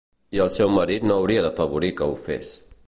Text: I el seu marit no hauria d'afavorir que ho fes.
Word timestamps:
I 0.37 0.39
el 0.45 0.49
seu 0.55 0.71
marit 0.77 1.05
no 1.11 1.19
hauria 1.19 1.45
d'afavorir 1.47 1.95
que 2.01 2.11
ho 2.15 2.19
fes. 2.29 2.53